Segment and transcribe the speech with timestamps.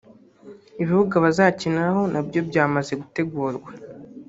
[0.81, 3.69] Ibibuga bazakiniraho nabyo byamaze gutegurwa